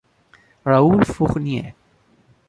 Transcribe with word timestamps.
Raoul 0.65 1.05
Fournier. 1.05 1.75